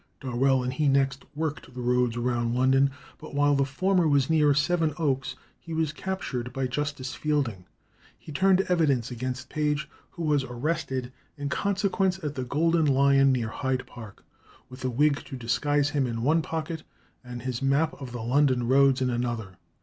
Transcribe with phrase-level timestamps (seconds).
[0.19, 4.51] Darwell and he next "worked" the roads around London, but while the former was near
[4.51, 7.65] Sevenoaks he was captured by Justice Fielding.
[8.17, 13.49] He turned evidence against Page, who was arrested in consequence at the Golden Lion near
[13.49, 14.23] Hyde Park,
[14.71, 16.81] with a wig to disguise him in one pocket
[17.23, 19.57] and his map of the London roads in another.